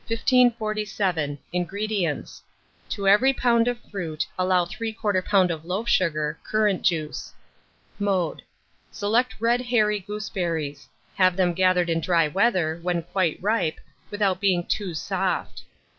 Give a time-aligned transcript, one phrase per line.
[0.07, 1.37] 1547.
[1.53, 2.41] INGREDIENTS.
[2.89, 3.67] To every lb.
[3.67, 5.51] of fruit allow 3/4 lb.
[5.51, 7.31] of loaf sugar; currant juice.
[7.99, 8.41] Mode.
[8.89, 13.79] Select red hairy gooseberries; have them gathered in dry weather, when quite ripe,
[14.09, 15.65] without being too soft.